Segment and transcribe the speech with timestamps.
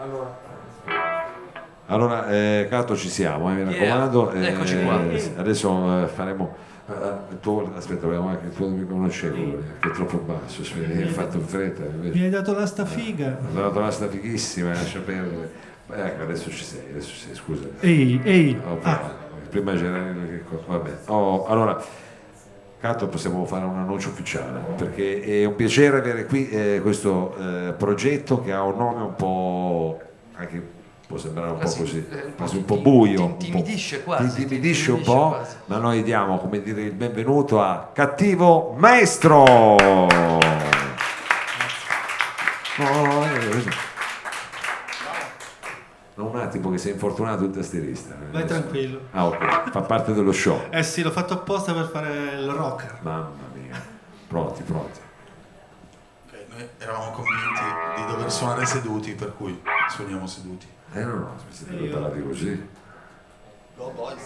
[0.00, 0.38] Allora,
[1.86, 3.98] allora eh, Cato ci siamo, eh, mi Yeah.
[4.06, 4.30] raccomando.
[4.32, 5.00] eh, Eccoci qua.
[5.36, 6.54] Adesso eh, faremo...
[6.88, 6.92] eh,
[7.32, 11.36] il tuo- aspetta, abbiamo anche il tuo microfono che è troppo basso, aspetta, hai fatto
[11.36, 11.84] in fretta.
[11.84, 13.36] invece- Mi hai dato la sta figa.
[13.52, 15.50] L'ho trovata sta fighissima, lascia perdere.
[15.92, 17.64] Ecco, adesso ci sei, adesso ci sei, scusa.
[17.80, 18.60] Ehi, ehi.
[18.66, 19.98] Oh, Ah, Prima c'era
[20.28, 20.90] che co- vabbè.
[21.06, 21.82] Oh, allora,
[22.80, 27.74] Cato possiamo fare un annuncio ufficiale perché è un piacere avere qui eh, questo eh,
[27.76, 30.00] progetto che ha un nome un po'
[30.32, 30.62] anche
[31.06, 34.34] può sembrare un po' Quasi, così, eh, po' quasi un po' buio, ti intimidisce quasi,
[34.34, 35.56] ti intimidisce ti un po', quasi.
[35.66, 39.42] ma noi diamo come dire il benvenuto a Cattivo Maestro.
[39.42, 40.08] Oh,
[43.26, 43.88] eh,
[46.14, 48.14] No, un attimo che sei infortunato il tastierista.
[48.30, 49.00] vai tranquillo.
[49.12, 50.60] Ah, ok, fa parte dello show.
[50.70, 52.98] Eh sì, l'ho fatto apposta per fare il rocker.
[53.02, 53.80] Mamma mia,
[54.28, 55.00] pronti, pronti.
[56.26, 57.62] Ok, noi eravamo convinti
[57.96, 60.66] di dover suonare seduti, per cui suoniamo seduti.
[60.92, 62.68] Eh no, no, mi siete preparati così.
[63.76, 64.19] Go boys.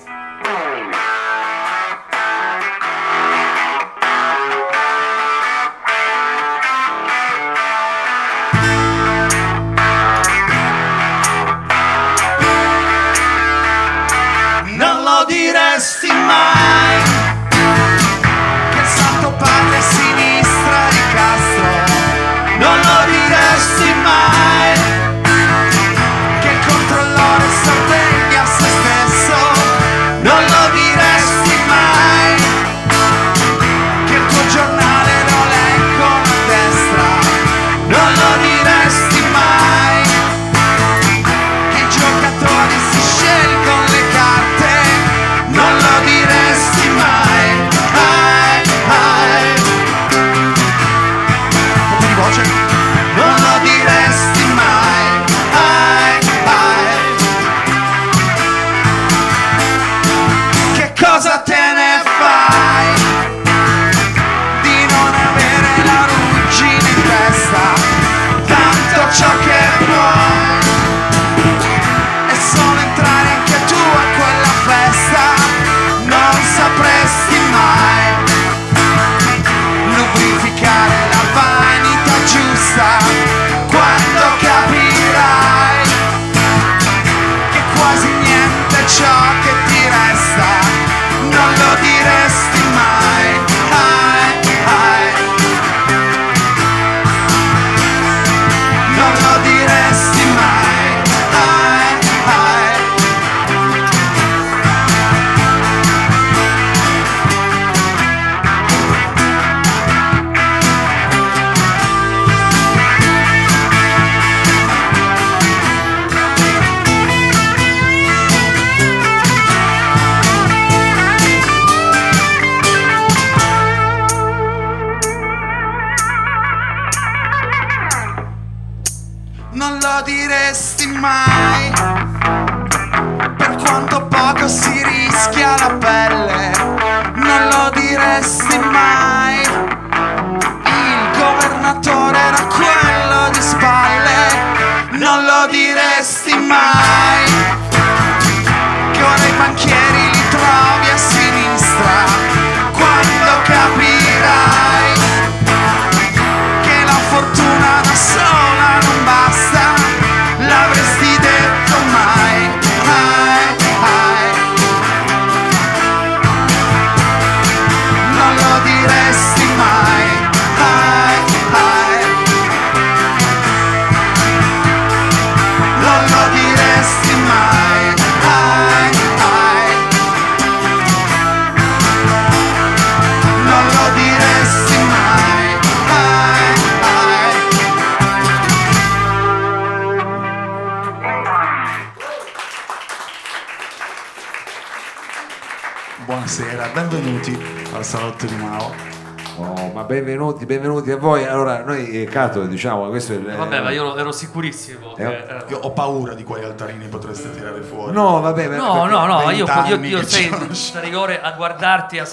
[199.95, 201.25] Benvenuti, benvenuti a voi.
[201.25, 203.37] Allora, noi, eh, Cato, diciamo, questo è il...
[203.37, 204.97] Vabbè, ma io ero sicurissimo.
[204.97, 205.45] Eh, che- eh.
[205.51, 207.93] Io ho paura di quali altarini potreste tirare fuori.
[207.93, 210.55] No, vabbè, ma- No, no, no, io, io, io sei conosciamo.
[210.55, 212.07] starei a guardarti a-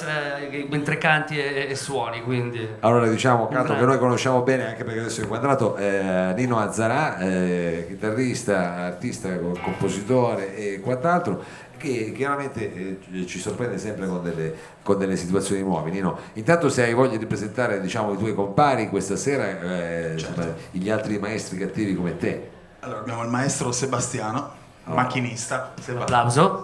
[0.52, 2.68] eh, mentre canti e, e suoni, quindi...
[2.82, 7.18] Allora diciamo Cato che noi conosciamo bene anche perché adesso è inquadrato eh, Nino Azzarà,
[7.18, 11.44] eh, chitarrista, artista, co- compositore e quant'altro
[11.82, 15.90] che chiaramente eh, ci sorprende sempre con delle, con delle situazioni nuove.
[15.90, 20.54] Nino, intanto se hai voglia di presentare diciamo, i tuoi compari questa sera, eh, insomma,
[20.70, 22.50] gli altri maestri cattivi come te.
[22.82, 24.52] Allora abbiamo il maestro Sebastiano,
[24.86, 25.74] macchinista.
[25.82, 26.02] Seba.
[26.02, 26.64] Applauso.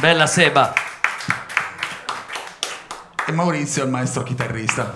[0.00, 0.72] Bella Seba.
[3.26, 4.90] E Maurizio, il maestro chitarrista.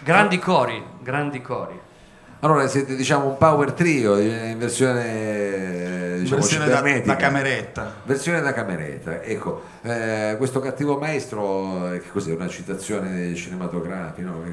[0.00, 1.87] Grandi cori, grandi cori.
[2.40, 7.94] Allora siete diciamo un power trio in versione, diciamo, Versione da, da cameretta.
[8.04, 12.32] Versione da cameretta, ecco, eh, questo cattivo maestro, eh, che cos'è?
[12.32, 14.28] Una citazione cinematografica?
[14.28, 14.44] No?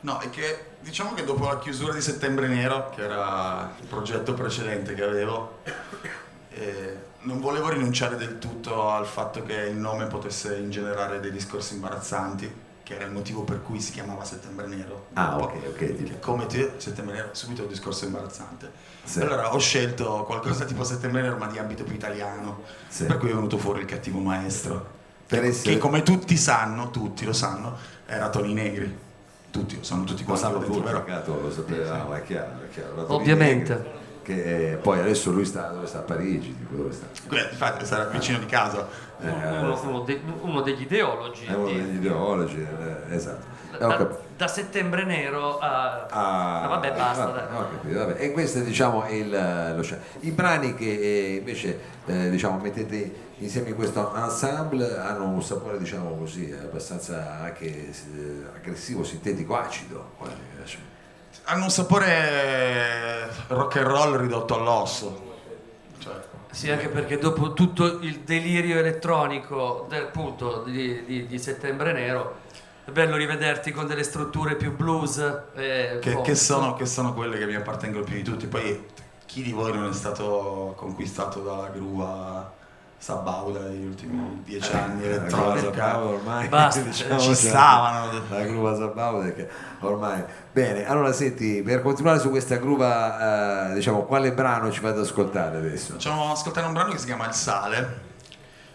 [0.00, 4.34] No, è che diciamo che dopo la chiusura di Settembre Nero, che era il progetto
[4.34, 5.60] precedente che avevo,
[6.50, 11.72] eh, non volevo rinunciare del tutto al fatto che il nome potesse ingenerare dei discorsi
[11.74, 15.06] imbarazzanti, che era il motivo per cui si chiamava Settembre Nero.
[15.12, 16.18] Ah, ok, ok.
[16.18, 18.68] Come te, Settembre Nero, subito un discorso imbarazzante.
[19.04, 19.20] Sì.
[19.20, 23.04] Allora ho scelto qualcosa tipo Settembre Nero, ma di ambito più italiano, Sì.
[23.04, 24.98] per cui è venuto fuori il cattivo maestro.
[25.28, 27.76] Per essere- Che come tutti sanno, tutti lo sanno,
[28.06, 28.98] era Toni Negri.
[29.52, 30.92] Tutti lo sanno, tutti Lo quanti sanno là dentro, tutti?
[30.96, 33.14] Riccardo, lo sapevamo, è chiaro, è chiaro.
[33.14, 33.72] Ovviamente.
[33.74, 33.90] Negri,
[34.30, 35.98] Che eh, poi adesso lui sta, dove sta?
[35.98, 37.06] A Parigi, tipo, dove sta?
[37.36, 38.86] Infatti sarà vicino di casa.
[39.20, 41.46] Eh, Uno, uno de- uno degli ideologi.
[41.46, 43.58] È uno di- degli ideologi, eh, esatto.
[43.74, 46.06] Eh, da, da settembre nero a...
[46.10, 47.56] Ah, Ah, vabbè, basta, vabbè, dai.
[47.56, 48.20] ho capito, vabbè.
[48.22, 49.30] E questo è diciamo il,
[49.76, 49.84] lo
[50.20, 55.78] I brani che eh, invece eh, diciamo, mettete insieme in questo ensemble hanno un sapore
[55.78, 57.92] diciamo così abbastanza anche eh,
[58.54, 60.10] aggressivo, sintetico, acido.
[61.44, 61.50] Eh.
[61.52, 65.28] Hanno un sapore rock and roll ridotto all'osso.
[65.98, 66.14] Cioè,
[66.50, 72.38] Sì, anche perché dopo tutto il delirio elettronico del punto di, di- di settembre nero,
[72.84, 75.18] è bello rivederti con delle strutture più blues.
[75.54, 78.46] eh, che, che sono, che sono quelle che mi appartengono più di tutti.
[78.46, 78.86] Poi
[79.26, 82.52] chi di voi non è stato conquistato dalla gruva
[83.02, 85.72] sabauda degli ultimi dieci anni elettronica?
[85.72, 88.12] Sabauda ormai Basta, diciamo, ci cioè, stavano.
[88.28, 89.48] la gruva Sabauda che
[89.80, 95.00] ormai bene allora senti per continuare su questa gruva eh, diciamo quale brano ci fate
[95.00, 98.08] ascoltare adesso Facciamo ascoltare un brano che si chiama Il Sale.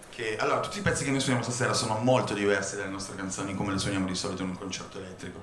[0.09, 3.53] Che, allora, tutti i pezzi che noi suoniamo stasera sono molto diversi dalle nostre canzoni,
[3.53, 5.41] come le suoniamo di solito in un concerto elettrico,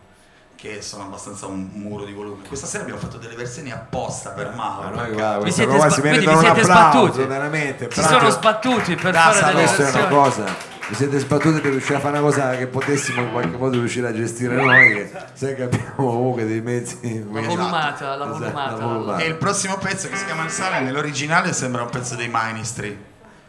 [0.63, 2.47] che sono abbastanza un muro di volume.
[2.47, 4.91] Questa sera abbiamo fatto delle versioni apposta per Ma Mauro.
[4.97, 7.25] perché- guarda, Vi questa siete sba- si quindi vi siete applauso sbattuti.
[7.25, 10.23] veramente Si sono sbattuti per Grazie, fare delle questa è una versioni.
[10.23, 13.79] cosa vi siete sbattuti per riuscire a fare una cosa che potessimo in qualche modo
[13.79, 18.39] riuscire a gestire noi che sai che abbiamo comunque dei mezzi La volumata, la Esatto,
[18.39, 18.77] volumata.
[18.77, 19.23] la volumata.
[19.23, 22.97] E il prossimo pezzo che si chiama Il Sale, nell'originale sembra un pezzo dei Ministry,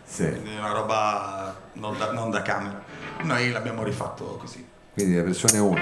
[0.03, 0.27] Sì.
[0.29, 2.81] quindi una roba non da, non da camera.
[3.21, 4.71] Noi l'abbiamo rifatto così.
[4.93, 5.73] Quindi la versione 1,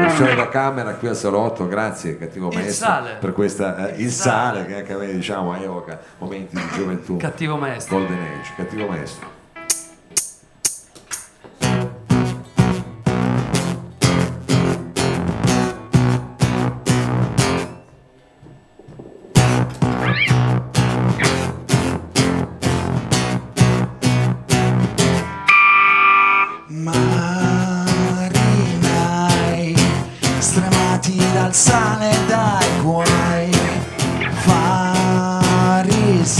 [0.00, 3.16] versione da camera qui al salotto, grazie cattivo Il maestro sale.
[3.20, 4.58] per questa eh, il, Il sale.
[4.60, 4.66] sale.
[4.66, 7.18] che anche a me diciamo evoca momenti di gioventù.
[7.18, 7.98] Cattivo maestro.
[7.98, 9.33] Golden Age, cattivo maestro.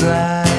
[0.04, 0.53] drive.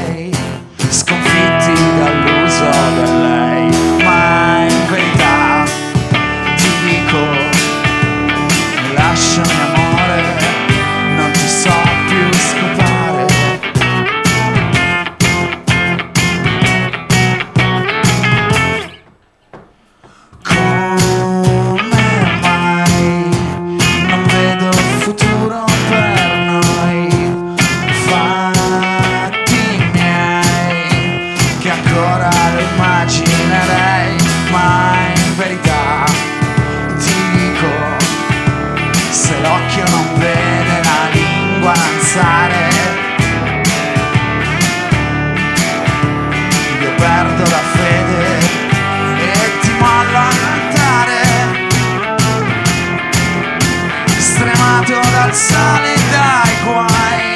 [54.85, 57.33] Stremato dal sale e dai guai.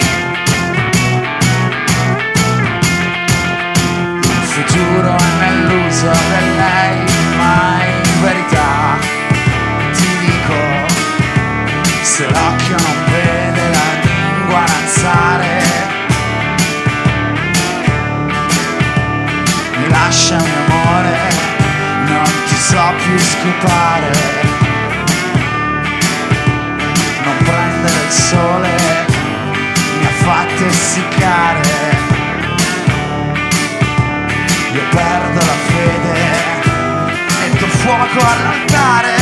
[4.21, 7.03] Il futuro è nell'uso del lei
[7.37, 8.97] ma in verità.
[9.93, 10.57] Ti dico
[12.01, 15.61] se l'occhio non vede la lingua alzare
[19.77, 21.17] mi lasciami amore
[22.05, 24.38] non ti so più scopare
[28.09, 28.69] il sole
[29.99, 31.97] mi ha fatto essiccare.
[34.73, 36.17] Io perdo la fede
[37.39, 39.18] metto fuoco all'altare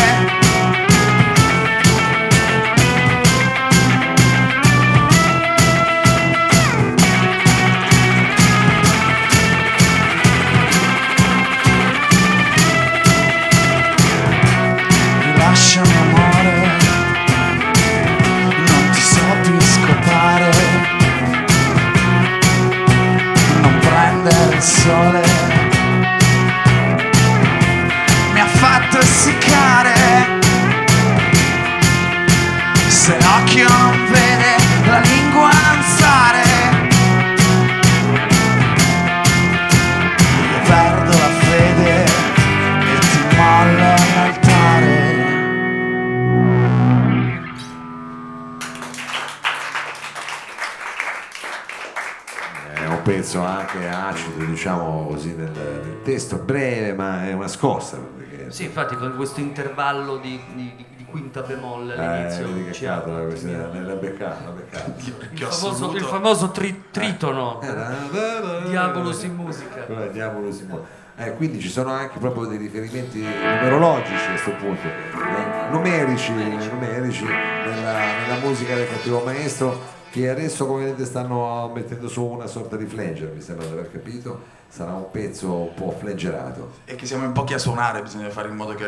[57.87, 57.97] scossa.
[58.17, 62.87] Perché, Sì, infatti con questo intervallo di, di- di quinta bemolle eh, all'inizio vedi che
[62.87, 63.25] apre.
[63.27, 64.93] questa l'ha beccata, l'ha beccata.
[64.97, 71.05] il famoso, il famoso tri- tritono Eh, Diabolus in musica Quello Diabolus in musica.
[71.19, 77.23] Eh, quindi ci sono anche proprio dei riferimenti numerologici a questo punto, eh, numerici, numerici
[77.23, 79.81] nella, nella musica del cattivo maestro
[80.21, 83.91] che adesso come vedete stanno mettendo su una sorta di flanger, mi sembra di aver
[83.91, 86.71] capito, sarà un pezzo un po' flangerato.
[86.85, 88.85] E che siamo in pochi a suonare, bisogna fare in modo che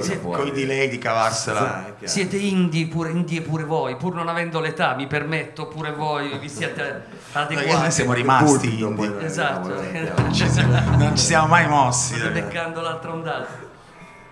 [0.00, 1.94] Sì, con i delay di cavarsela.
[1.98, 2.12] Chiaro.
[2.12, 6.48] siete indie pure, indie pure voi pur non avendo l'età mi permetto pure voi vi
[6.50, 6.82] siete
[7.32, 9.08] Perché noi adeguati siamo rimasti indie.
[9.08, 9.68] non Esatto.
[10.22, 12.14] Non ci siamo- non ci siamo mai mossi.
[12.16, 12.44] state ragazzi.
[12.46, 13.46] beccando l'altra ondata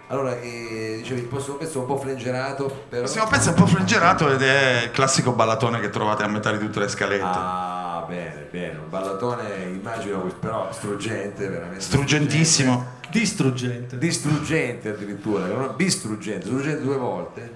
[0.08, 3.02] Allora, eh, dicevi, il prossimo pezzo è un po' flangerato, però...
[3.02, 6.28] Il prossimo pezzo è un po' flangerato ed è il classico ballatone che trovate a
[6.28, 7.24] metà di tutte le scalette.
[7.24, 11.80] Ah, bene, bene, un ballatone immagino, però struggente, veramente.
[11.80, 12.94] Struggentissimo.
[13.10, 13.98] Distruggente.
[13.98, 17.52] Distruggente addirittura, non distruggente, struggente due volte,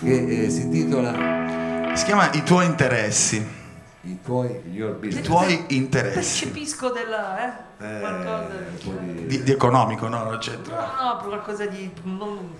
[0.00, 3.60] che eh, si intitola Si chiama I tuoi interessi.
[4.04, 6.40] I tuoi, your I tuoi interessi.
[6.48, 7.38] percepisco della
[7.78, 7.86] eh?
[7.96, 10.24] Eh, qualcosa di- Di, di economico, no?
[10.24, 10.92] Non c'entra.
[10.98, 12.52] no no qualcosa di non-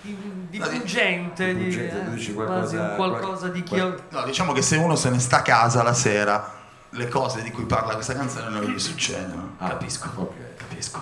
[0.00, 0.16] di,
[0.50, 4.02] di No, di- pungente di di, pungente, dici quasi qualcosa- un qualcosa di chi qual-
[4.08, 6.52] No, diciamo che se uno se ne sta a casa la sera,
[6.90, 9.54] le cose di cui parla questa canzone non gli succedono.
[9.58, 10.10] Ah, capisco.
[10.16, 10.32] ok.
[10.56, 11.00] capisco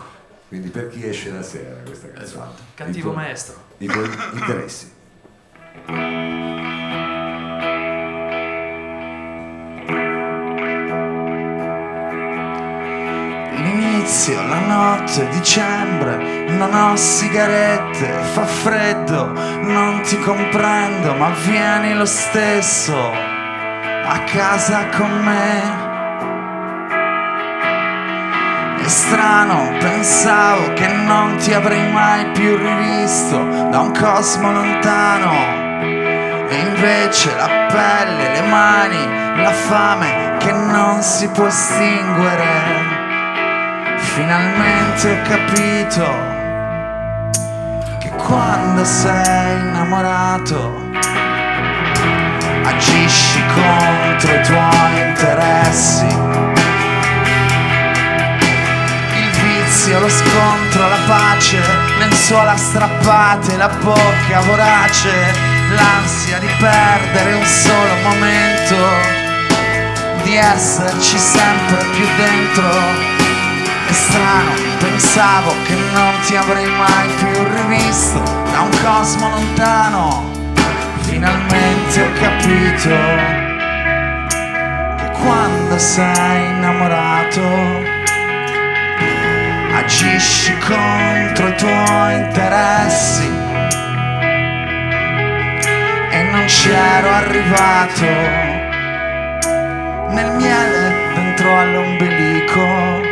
[0.49, 2.25] Quindi per chi esce la sera questa canzone?
[2.26, 2.62] Esatto.
[2.75, 4.93] cattivo I tuoi- maestro I tuoi interessi.
[14.07, 19.33] L'inizio, la notte, dicembre, non ho sigarette, fa freddo,
[19.63, 25.85] non ti comprendo, ma vieni lo stesso a casa con me.
[28.81, 33.39] È strano, pensavo che non ti avrei mai più rivisto
[33.71, 35.33] da un cosmo lontano.
[36.49, 42.96] E invece la pelle, le mani, la fame che non si può estinguere.
[44.17, 46.05] Finalmente ho capito
[47.99, 50.89] che quando sei innamorato
[52.65, 56.07] agisci contro i tuoi interessi.
[59.17, 61.61] Il vizio, lo scontro, la pace,
[61.99, 65.11] lenzuola strappate, la bocca vorace,
[65.75, 68.77] l'ansia di perdere un solo momento,
[70.23, 73.16] di esserci sempre più dentro.
[73.87, 80.31] È strano, pensavo che non ti avrei mai più rivisto da un cosmo lontano.
[81.02, 82.90] Finalmente ho capito
[84.97, 87.95] che quando sei innamorato
[89.76, 93.31] agisci contro i tuoi interessi.
[96.11, 98.05] E non c'ero arrivato
[100.11, 103.06] nel miele dentro all'ombelico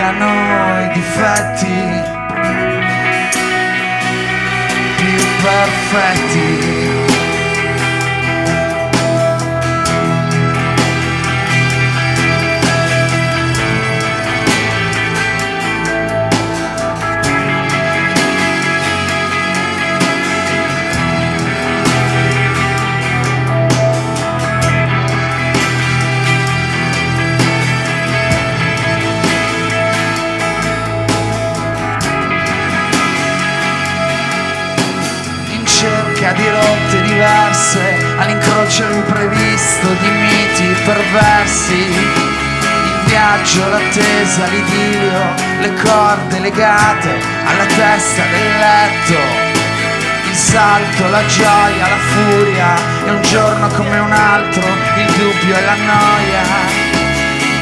[0.00, 1.66] annegano i difetti
[4.96, 6.95] più perfetti.
[36.46, 37.80] Di rotte diverse,
[38.18, 41.74] all'incrocio imprevisto di miti perversi.
[41.74, 47.10] Il viaggio, l'attesa, l'idillio, le corde legate
[47.44, 49.54] alla testa del letto.
[50.28, 52.74] Il salto, la gioia, la furia,
[53.06, 54.62] e un giorno come un altro,
[54.96, 56.42] il dubbio e la noia.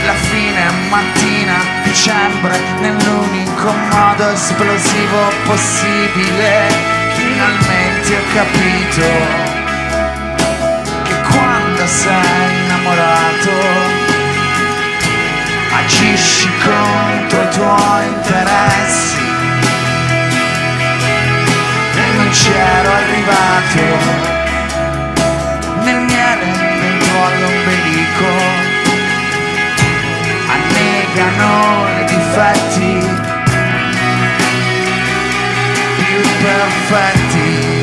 [0.04, 6.93] La fine mattina, dicembre, nell'unico modo esplosivo possibile.
[7.44, 9.06] Finalmente ho capito
[11.02, 13.50] che quando sei innamorato
[15.76, 19.22] agisci contro i tuoi interessi.
[21.96, 23.82] E non c'ero arrivato
[25.82, 28.32] nel miele dentro all'ombelico
[30.48, 33.13] annegano i difetti
[36.82, 37.73] più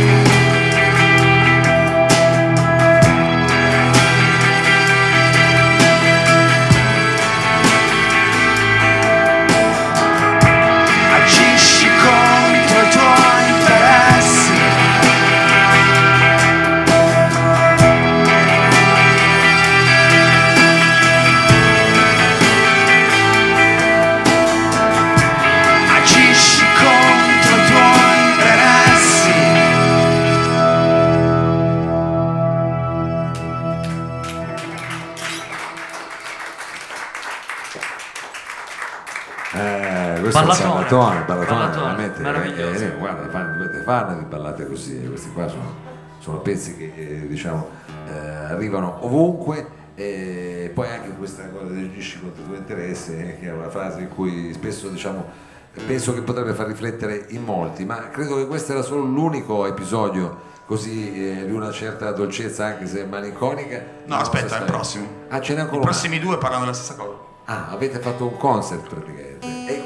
[40.96, 42.72] ballatone, il ballatone, Ballatone, veramente.
[42.72, 45.74] eh, eh, guarda, fanno, dovete farne di ballate così, eh, questi qua sono,
[46.20, 47.68] sono pezzi che eh, diciamo
[48.08, 49.80] eh, arrivano ovunque.
[49.94, 53.70] E poi anche questa cosa del gisci contro i tuoi interessi, eh, che è una
[53.70, 55.50] frase in cui spesso diciamo
[55.86, 60.50] penso che potrebbe far riflettere in molti, ma credo che questo era solo l'unico episodio
[60.66, 63.84] così eh, di una certa dolcezza, anche se malinconica.
[64.06, 65.08] No, aspetta, è il prossimo.
[65.28, 65.90] Ah, ce n'è I ancora una?
[65.90, 67.16] prossimi due parlano della stessa cosa.
[67.46, 69.31] Ah, avete fatto un concert praticamente.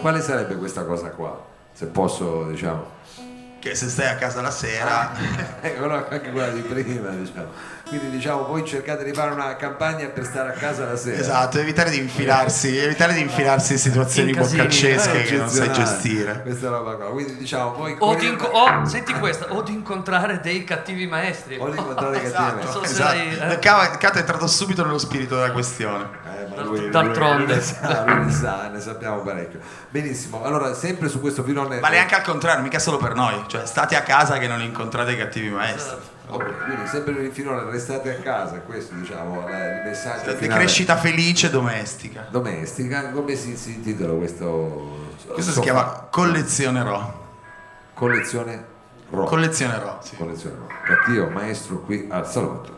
[0.05, 1.35] Quale sarebbe questa cosa qua?
[1.73, 2.91] Se posso, diciamo.
[3.59, 5.11] Che se stai a casa la sera...
[5.61, 7.47] Ecco, no, anche quella di prima, diciamo.
[7.87, 11.17] Quindi diciamo, voi cercate di fare una campagna per stare a casa la sera.
[11.19, 15.71] Esatto, evitare di infilarsi, evitare di infilarsi in situazioni In boccaccesche Eh, che non sai
[15.73, 16.43] gestire.
[16.43, 17.05] Questa roba qua.
[17.05, 21.57] Quindi diciamo, voi O di, inco- o, senti questa, o di incontrare dei cattivi maestri.
[21.57, 22.71] o di incontrare i cattivi Esatto, amici.
[22.71, 23.15] so se esatto.
[23.15, 23.59] lei, eh.
[23.59, 26.07] Cato è entrato subito nello spirito della questione.
[26.63, 27.45] Lui- lui- d'altronde.
[27.45, 29.59] lui ne sa, lui ne sa, ne sappiamo parecchio.
[29.89, 31.79] Benissimo, allora sempre su questo filone.
[31.79, 33.43] Vale anche al contrario, mica solo per noi.
[33.47, 35.97] Cioè, state a casa che non incontrate i cattivi maestri.
[36.27, 40.61] Ok, quindi sempre per il filone restate a casa, questo diciamo è il messaggio finale.
[40.61, 42.25] crescita felice domestica.
[42.29, 45.03] domestica, come si, si intitola questo?
[45.25, 45.61] Questo si sofà?
[45.61, 47.23] chiama collezionerò.
[47.93, 48.65] collezione
[49.11, 49.29] rock.
[49.29, 50.15] Collezionerò, sì.
[50.15, 50.81] collezione rock.
[50.81, 52.73] Cattivo maestro qui al salotto.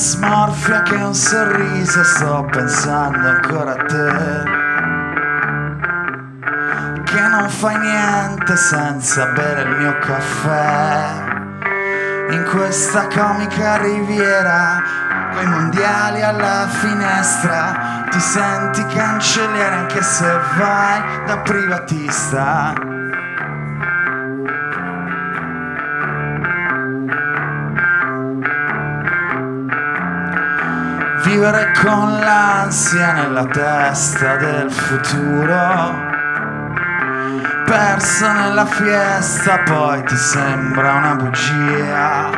[0.00, 4.42] Smorfia che un sorriso sto pensando ancora a te.
[7.04, 11.04] Che non fai niente senza bere il mio caffè.
[12.30, 14.82] In questa comica riviera,
[15.34, 22.89] coi mondiali alla finestra, ti senti cancelliere anche se vai da privatista.
[31.22, 36.08] Vivere con l'ansia nella testa del futuro.
[37.66, 42.30] Perso nella fiesta, poi ti sembra una bugia.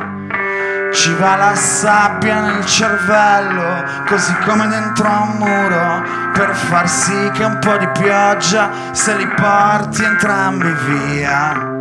[0.92, 7.44] Ci va la sabbia nel cervello, così come dentro un muro, per far sì che
[7.44, 11.71] un po' di pioggia se li porti entrambi via.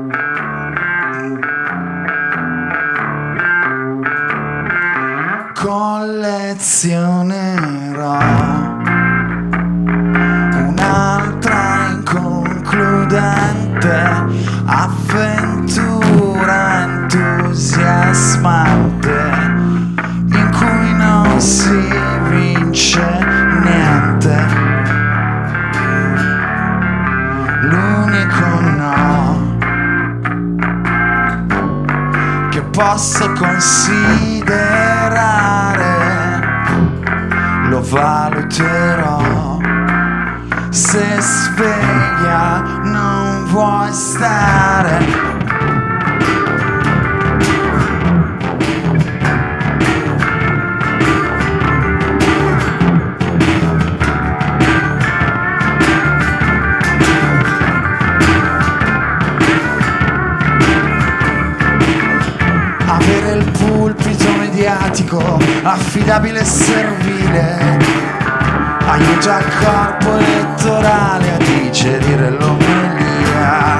[5.61, 8.17] Collezionerò
[10.57, 13.93] un'altra inconcludente
[14.65, 19.21] avventura entusiasmante
[20.33, 21.93] in cui non si
[22.31, 23.05] vince
[23.61, 24.60] niente.
[32.71, 34.61] Posso considerare
[37.67, 39.59] lo valuterò.
[40.69, 45.40] Se sveglia non vuoi stare
[65.63, 67.79] affidabile e servile.
[68.87, 73.77] Aiuta il corpo elettorale a digerire l'omelia.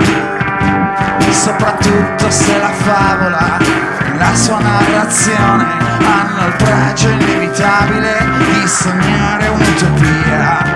[1.30, 5.66] Soprattutto se la favola e la sua narrazione
[6.04, 10.71] hanno il pregio inevitabile di sognare un'utopia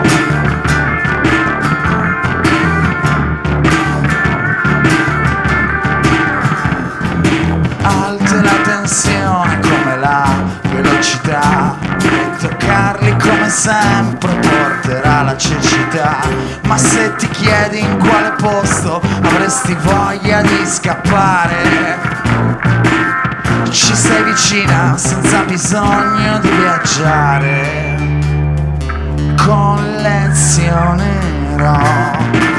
[15.96, 16.20] cecità
[16.68, 22.00] ma se ti chiedi in quale posto avresti voglia di scappare
[23.70, 27.98] ci sei vicina senza bisogno di viaggiare.
[29.36, 30.86] Collezionerò
[31.56, 32.55] un'altra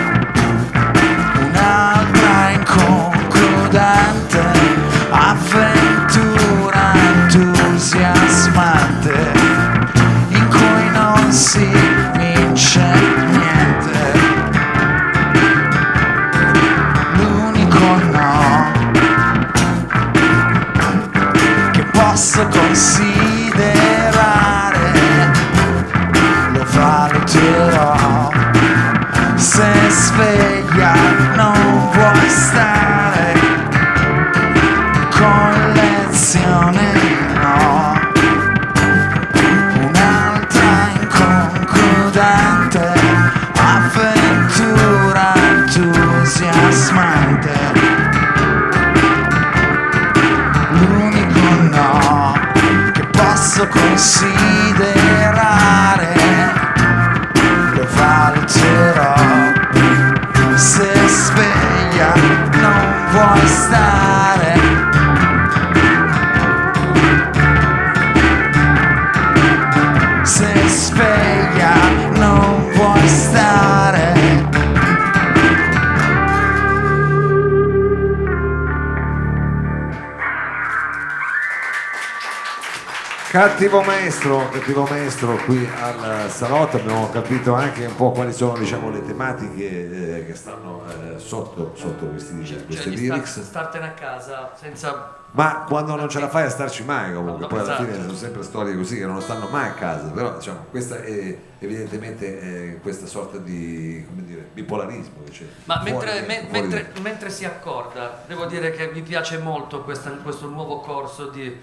[83.37, 88.89] Cattivo maestro, cattivo maestro qui al salotto, abbiamo capito anche un po' quali sono diciamo,
[88.89, 93.43] le tematiche eh, che stanno eh, sotto, sotto questi, Cioè, queste di star- lyrics.
[93.43, 97.47] startene a casa senza Ma quando non ce la fai a starci mai comunque, No,
[97.49, 97.85] poi alla esatto.
[97.91, 101.37] fine sono sempre storie così che non stanno mai a casa, però diciamo, questa è
[101.59, 105.45] evidentemente eh, questa sorta di come dire, bipolarismo che c'è.
[105.65, 110.09] Ma fuori mentre, fuori mentre- mentre si accorda, devo dire che mi piace molto questa-
[110.23, 111.55] questo nuovo corso di,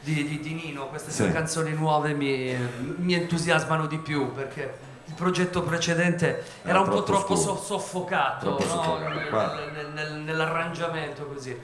[0.00, 1.22] di- di- di Nino, queste Sì.
[1.22, 2.56] sue canzoni nuove mi,
[2.96, 7.56] mi entusiasmano di più perché il progetto precedente era, Era un po' troppo troppo scuro.
[7.56, 8.98] so- soffocato Troppo no?
[8.98, 11.58] Nel- nel- nel- nell'arrangiamento così.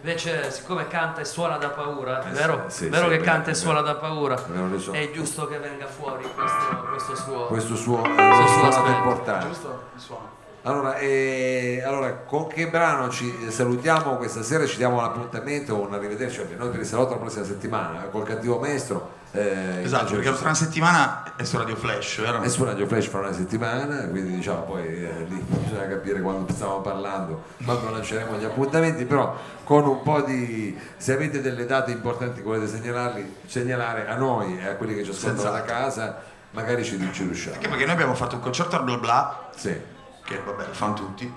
[0.00, 3.18] Invece, siccome canta e suona da paura, Eh è vero, sì, sì, vero sì, che
[3.18, 3.58] beh, canta e beh.
[3.58, 4.36] suona da paura,
[4.78, 4.92] so.
[4.92, 7.46] è giusto che venga fuori questo, questo suo...
[7.46, 8.90] questo suo, eh, Questo suo aspetto.
[8.96, 9.46] importante.
[9.48, 9.82] Giusto?
[9.96, 10.36] Il suono.
[10.68, 14.66] Allora, eh, allora, con che brano ci salutiamo questa sera?
[14.66, 18.58] Ci diamo l'appuntamento, un arrivederci vabbè, noi per il salotto la prossima settimana col cattivo
[18.58, 19.12] maestro.
[19.32, 22.42] eh, Esatto, perché tra una settimana è su Radio Flash, vero?
[22.42, 26.52] È su Radio Flash fra una settimana, quindi diciamo poi eh, lì bisogna capire quando
[26.52, 30.78] stiamo parlando, quando lanceremo gli appuntamenti, però con un po' di...
[30.98, 35.02] se avete delle date importanti che volete segnalarli, segnalare a noi e a quelli che
[35.02, 37.54] ci ascoltano da casa, magari ci, ci riusciamo.
[37.54, 39.96] Anche perché noi abbiamo fatto un concerto al bla bla, Sì.
[40.28, 41.32] Che vabbè lo fanno tutti,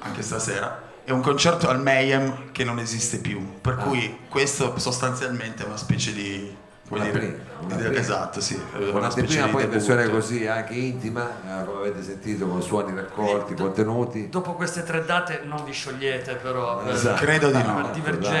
[0.00, 3.60] anche stasera, e un concerto al Mayhem che non esiste più.
[3.60, 3.76] Per Ah.
[3.82, 6.56] cui questo sostanzialmente è una specie di...
[6.88, 7.98] Una dire, prima, una di- prima.
[7.98, 8.54] esatto, sì.
[8.54, 12.46] è Una specie prima di poi in versione così anche intima, eh, come avete sentito,
[12.46, 14.28] con suoni raccolti, contenuti.
[14.28, 16.78] Dopo queste tre date non vi sciogliete però.
[16.84, 17.20] per- Esatto.
[17.24, 17.90] Credo di no.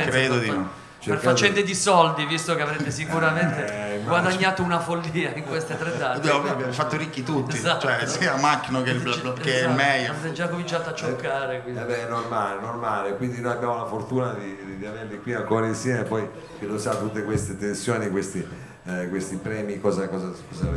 [0.06, 0.68] Credo di no.
[1.10, 5.96] Per faccende di soldi, visto che avrete sicuramente Eh, guadagnato una follia in queste tre
[5.96, 6.18] date.
[6.18, 7.86] Abbiamo, abbiamo fatto ricchi tutti, Esatto.
[7.86, 10.10] cioè sia Macchino che il, bla bla- che il Esatto, Mayhem.
[10.10, 11.62] Avete già cominciato a cioccare.
[11.62, 11.80] quindi.
[11.80, 15.66] Eh beh, è normale, normale, quindi noi abbiamo la fortuna di, di- averli qui ancora
[15.66, 18.46] insieme, poi chi lo sa tutte queste tensioni, questi,
[18.84, 20.70] eh, questi premi, cosa, cosa- cosa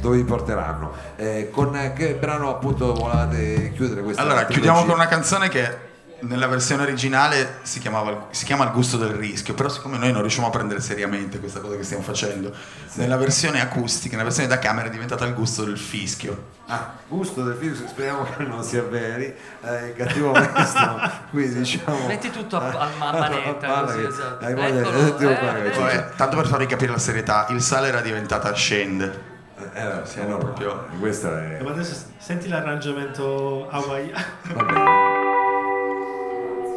[0.00, 0.92] dove vi porteranno.
[1.16, 4.54] Eh, con che brano appunto volevate chiudere questa Allora, trilogia?
[4.60, 5.94] chiudiamo con una canzone che
[6.26, 10.20] nella versione originale si, chiamava, si chiama Il gusto del rischio, però siccome noi non
[10.22, 12.52] riusciamo a prendere seriamente questa cosa che stiamo facendo,
[12.94, 16.54] nella versione acustica, nella versione da camera è diventata Il gusto del fischio.
[16.68, 22.06] Ah, gusto del film, speriamo che non sia veri, eh, il cattivo maestro, qui diciamo...
[22.06, 24.44] Metti tutto a, a ma- manetta, così, che- esatto.
[24.44, 28.00] hai voglia- Eccolo, eh, eh, Vabbè, tanto per farvi capire la serietà, il sale era
[28.00, 29.34] diventata scende.
[29.58, 31.60] Eh, eh, Siamo no, proprio- Questa è...
[31.62, 35.25] Ma adesso senti l'arrangiamento hawaiano.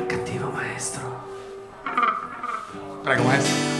[0.07, 1.23] Cattivo maestro.
[3.03, 3.77] Prego maestro.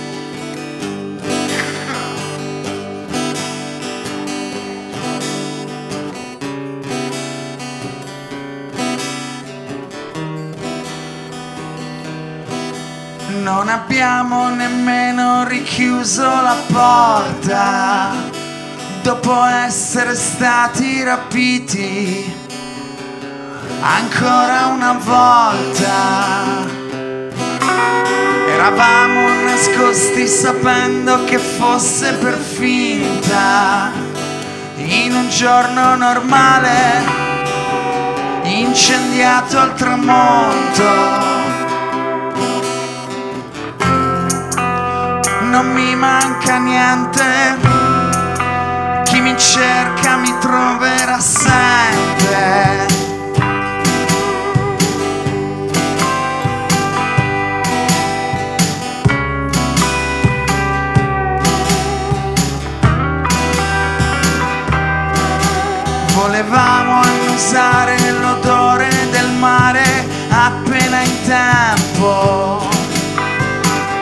[13.41, 18.11] Non abbiamo nemmeno richiuso la porta
[19.01, 22.38] dopo essere stati rapiti
[23.81, 26.67] ancora una volta.
[28.47, 33.91] Eravamo nascosti sapendo che fosse per finta
[34.75, 37.17] in un giorno normale
[38.43, 41.37] incendiato al tramonto.
[45.49, 47.57] non mi manca niente.
[49.03, 53.08] Chi mi cerca mi troverà sempre.
[71.29, 72.67] Tempo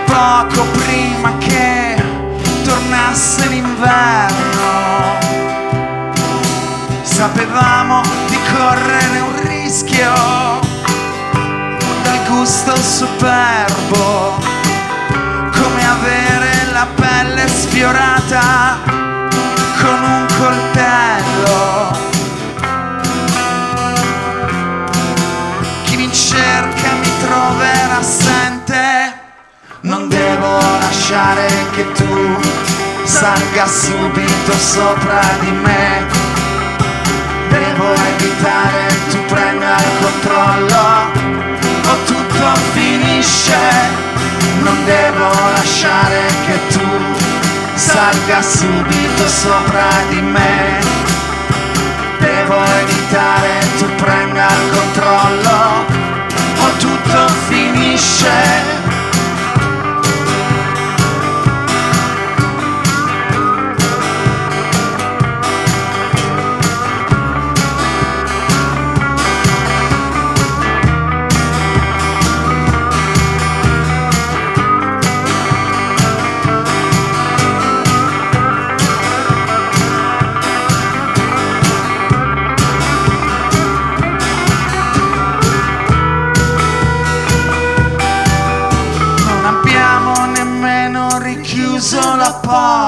[0.05, 2.01] poco prima che
[2.63, 5.15] tornasse l'inverno.
[7.01, 10.13] Sapevamo di correre un rischio
[12.03, 14.37] dal gusto superbo,
[15.51, 18.79] come avere la pelle sfiorata
[19.81, 22.05] con un coltello.
[26.09, 26.96] Cerca
[27.37, 29.25] mi troverà assente.
[29.81, 32.39] Non devo lasciare che tu
[33.03, 36.05] salga subito sopra di me.
[37.49, 40.81] Devo evitare tu prenda il controllo
[41.91, 43.55] o tutto finisce.
[44.63, 46.89] Non devo lasciare che tu
[47.75, 50.79] salga subito sopra di me.
[52.17, 55.76] Devo evitare tu prenda il controllo
[57.13, 58.86] o tutto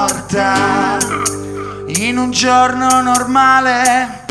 [0.06, 0.96] porta
[1.88, 4.24] in un giorno normale,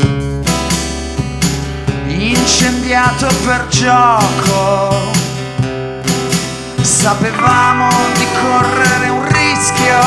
[2.06, 5.12] incendiato per gioco.
[6.80, 9.98] Sapevamo di correre un rischio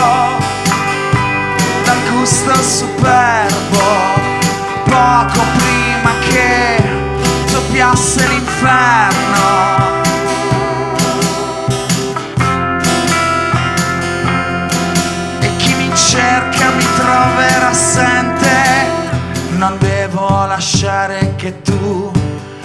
[1.86, 3.82] dal gusto superbo,
[4.84, 6.84] poco prima che
[7.50, 10.03] doppiasse l'inferno.
[16.24, 18.52] Cerca mi troverà assente.
[19.58, 22.12] Non devo lasciare che tu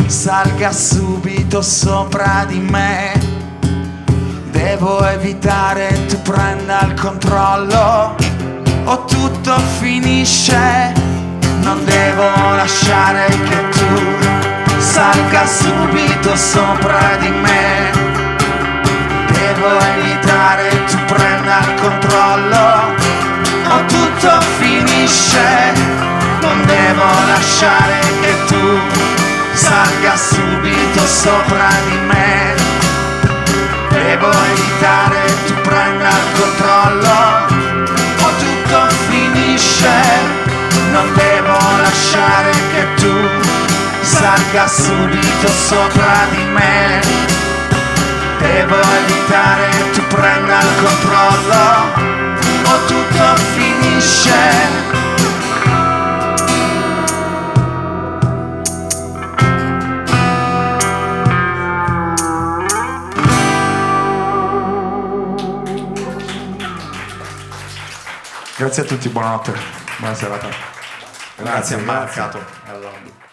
[0.07, 3.12] salga subito sopra di me.
[4.51, 8.16] Devo evitare tu prenda il controllo
[8.85, 10.92] o tutto finisce.
[11.61, 18.08] Non devo lasciare che tu salga subito sopra di me.
[26.98, 28.80] Non devo lasciare che tu
[29.52, 32.54] salga subito sopra di me.
[33.88, 37.46] Devo evitare tu prenda il controllo
[38.18, 39.88] o tutto finisce.
[40.90, 43.14] Non devo lasciare che tu
[44.00, 47.00] salga subito sopra di me.
[48.38, 51.92] Devo evitare tu prenda il controllo
[52.64, 55.08] o tutto finisce.
[68.59, 69.53] Grazie a tutti, buonanotte,
[70.01, 70.49] buona serata.
[71.37, 72.38] Grazie, Marcato.
[72.38, 72.73] grazie.
[72.73, 73.27] Allora.